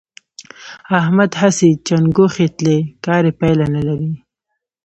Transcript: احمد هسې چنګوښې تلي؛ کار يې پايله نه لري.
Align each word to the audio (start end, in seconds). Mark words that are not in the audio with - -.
احمد 0.99 1.31
هسې 1.41 1.69
چنګوښې 1.87 2.47
تلي؛ 2.57 2.77
کار 3.05 3.23
يې 3.29 3.33
پايله 3.39 3.65
نه 3.75 3.81
لري. 3.87 4.13